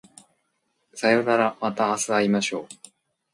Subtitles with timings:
[0.95, 2.67] さようならまた明日会いましょう